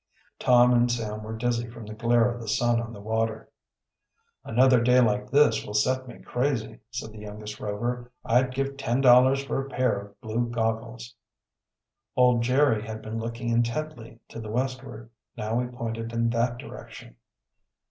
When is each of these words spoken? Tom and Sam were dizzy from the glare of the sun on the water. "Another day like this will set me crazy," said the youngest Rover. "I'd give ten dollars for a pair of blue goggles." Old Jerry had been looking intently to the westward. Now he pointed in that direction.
Tom 0.39 0.73
and 0.73 0.91
Sam 0.91 1.21
were 1.21 1.37
dizzy 1.37 1.69
from 1.69 1.85
the 1.85 1.93
glare 1.93 2.31
of 2.33 2.41
the 2.41 2.47
sun 2.47 2.81
on 2.81 2.91
the 2.91 2.99
water. 2.99 3.51
"Another 4.43 4.81
day 4.81 4.99
like 4.99 5.29
this 5.29 5.63
will 5.63 5.75
set 5.75 6.07
me 6.07 6.17
crazy," 6.17 6.79
said 6.89 7.11
the 7.11 7.19
youngest 7.19 7.59
Rover. 7.59 8.11
"I'd 8.25 8.51
give 8.51 8.77
ten 8.77 9.01
dollars 9.01 9.43
for 9.43 9.63
a 9.63 9.69
pair 9.69 9.99
of 9.99 10.19
blue 10.19 10.47
goggles." 10.49 11.13
Old 12.15 12.41
Jerry 12.41 12.81
had 12.81 13.03
been 13.03 13.19
looking 13.19 13.49
intently 13.49 14.19
to 14.29 14.39
the 14.39 14.49
westward. 14.49 15.11
Now 15.37 15.59
he 15.59 15.67
pointed 15.67 16.11
in 16.13 16.31
that 16.31 16.57
direction. 16.57 17.17